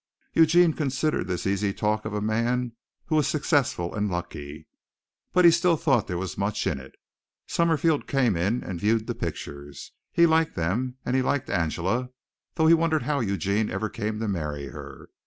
Eugene 0.33 0.73
considered 0.73 1.27
this 1.27 1.43
the 1.43 1.51
easy 1.51 1.71
talk 1.71 2.05
of 2.05 2.13
a 2.15 2.21
man 2.21 2.71
who 3.05 3.15
was 3.17 3.27
successful 3.27 3.93
and 3.93 4.09
lucky, 4.09 4.65
but 5.31 5.45
he 5.45 5.51
still 5.51 5.77
thought 5.77 6.07
there 6.07 6.17
was 6.17 6.39
much 6.39 6.65
in 6.65 6.79
it. 6.79 6.95
Summerfield 7.45 8.07
came 8.07 8.35
in 8.35 8.63
and 8.63 8.79
viewed 8.81 9.05
the 9.05 9.13
pictures. 9.13 9.91
He 10.11 10.25
liked 10.25 10.55
them, 10.55 10.97
and 11.05 11.15
he 11.15 11.21
liked 11.21 11.51
Angela, 11.51 12.09
though 12.55 12.65
he 12.65 12.73
wondered 12.73 13.03
how 13.03 13.19
Eugene 13.19 13.69
ever 13.69 13.89
came 13.89 14.19
to 14.19 14.27
marry 14.27 14.69
her. 14.69 15.09